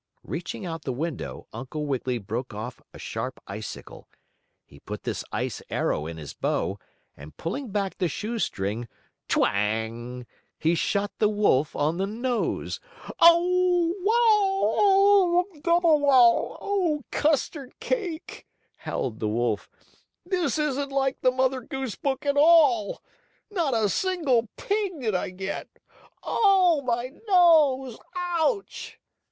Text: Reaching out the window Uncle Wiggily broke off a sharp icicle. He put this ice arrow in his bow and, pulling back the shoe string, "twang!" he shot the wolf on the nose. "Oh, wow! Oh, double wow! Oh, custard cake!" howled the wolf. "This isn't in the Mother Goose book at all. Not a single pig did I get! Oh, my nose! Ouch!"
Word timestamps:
Reaching 0.23 0.65
out 0.65 0.81
the 0.81 0.91
window 0.91 1.45
Uncle 1.53 1.85
Wiggily 1.85 2.17
broke 2.17 2.55
off 2.55 2.81
a 2.91 2.97
sharp 2.97 3.39
icicle. 3.45 4.07
He 4.65 4.79
put 4.79 5.03
this 5.03 5.23
ice 5.31 5.61
arrow 5.69 6.07
in 6.07 6.17
his 6.17 6.33
bow 6.33 6.79
and, 7.15 7.37
pulling 7.37 7.69
back 7.69 7.95
the 7.99 8.07
shoe 8.07 8.39
string, 8.39 8.87
"twang!" 9.27 10.25
he 10.57 10.73
shot 10.73 11.11
the 11.19 11.29
wolf 11.29 11.75
on 11.75 11.97
the 11.97 12.07
nose. 12.07 12.79
"Oh, 13.19 13.93
wow! 13.99 14.73
Oh, 14.79 15.45
double 15.61 15.99
wow! 15.99 16.57
Oh, 16.59 17.03
custard 17.11 17.79
cake!" 17.79 18.47
howled 18.77 19.19
the 19.19 19.27
wolf. 19.27 19.69
"This 20.25 20.57
isn't 20.57 20.91
in 20.91 21.13
the 21.21 21.29
Mother 21.31 21.61
Goose 21.61 21.93
book 21.95 22.25
at 22.25 22.37
all. 22.37 23.03
Not 23.51 23.75
a 23.75 23.87
single 23.87 24.49
pig 24.57 24.99
did 25.01 25.13
I 25.13 25.29
get! 25.29 25.67
Oh, 26.23 26.81
my 26.81 27.11
nose! 27.27 27.99
Ouch!" 28.15 28.99